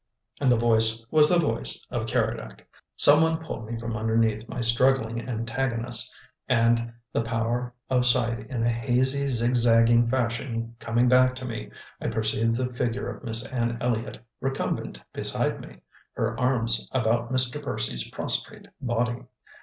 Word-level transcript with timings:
And 0.39 0.51
the 0.51 0.57
voice 0.57 1.05
was 1.11 1.29
the 1.29 1.37
voice 1.37 1.85
of 1.91 2.07
Keredec. 2.07 2.67
Some 2.95 3.21
one 3.21 3.37
pulled 3.37 3.67
me 3.67 3.77
from 3.77 3.95
underneath 3.95 4.49
my 4.49 4.59
struggling 4.59 5.29
antagonist, 5.29 6.11
and, 6.49 6.91
the 7.13 7.21
power 7.21 7.75
of 7.87 8.07
sight 8.07 8.49
in 8.49 8.63
a 8.63 8.69
hazy, 8.71 9.27
zigzagging 9.27 10.07
fashion 10.09 10.75
coming 10.79 11.07
back 11.07 11.35
to 11.35 11.45
me, 11.45 11.69
I 12.01 12.07
perceived 12.07 12.55
the 12.55 12.73
figure 12.73 13.15
of 13.15 13.23
Miss 13.23 13.45
Anne 13.51 13.77
Elliott 13.79 14.17
recumbent 14.39 15.03
beside 15.13 15.61
me, 15.61 15.83
her 16.13 16.35
arms 16.39 16.89
about 16.91 17.31
Mr. 17.31 17.61
Percy's 17.61 18.09
prostrate 18.09 18.65
body. 18.81 19.25